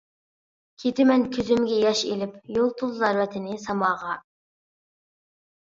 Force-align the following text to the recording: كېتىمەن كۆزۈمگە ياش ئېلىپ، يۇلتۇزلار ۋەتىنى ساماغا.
كېتىمەن 0.83 1.25
كۆزۈمگە 1.35 1.77
ياش 1.83 2.03
ئېلىپ، 2.09 2.41
يۇلتۇزلار 2.57 3.21
ۋەتىنى 3.23 3.61
ساماغا. 3.69 4.21